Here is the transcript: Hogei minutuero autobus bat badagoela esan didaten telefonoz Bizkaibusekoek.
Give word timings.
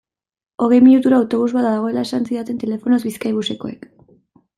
Hogei 0.63 0.77
minutuero 0.85 1.17
autobus 1.19 1.49
bat 1.57 1.67
badagoela 1.67 2.05
esan 2.07 2.25
didaten 2.29 2.57
telefonoz 2.65 2.99
Bizkaibusekoek. 3.09 3.87